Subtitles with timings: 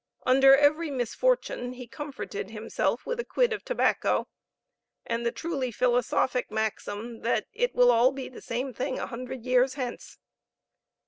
[0.25, 4.27] Under every misfortune he comforted himself with a quid of tobacco,
[5.05, 9.45] and the truly philosophic maxim that "it will be all the same thing a hundred
[9.45, 10.17] years hence."